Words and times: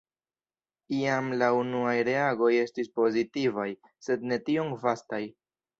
Jam 0.99 1.27
la 1.43 1.49
unuaj 1.57 1.93
reagoj 2.09 2.49
estis 2.63 2.91
pozitivaj, 3.01 3.71
sed 4.09 4.29
ne 4.33 4.45
tiom 4.51 4.79
vastaj. 4.89 5.27